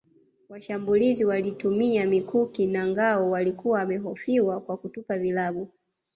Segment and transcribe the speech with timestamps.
[0.49, 5.69] Washambulizi walitumia mikuki na ngao walikuwa wamehofiwa kwa kutupa vilabu